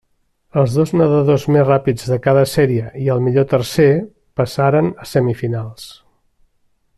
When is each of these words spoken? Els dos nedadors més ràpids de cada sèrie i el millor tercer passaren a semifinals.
Els 0.59 0.77
dos 0.77 0.93
nedadors 1.01 1.43
més 1.55 1.65
ràpids 1.67 2.07
de 2.13 2.17
cada 2.23 2.45
sèrie 2.53 2.87
i 3.03 3.11
el 3.17 3.21
millor 3.27 3.45
tercer 3.53 3.89
passaren 4.41 4.91
a 5.05 5.07
semifinals. 5.15 5.87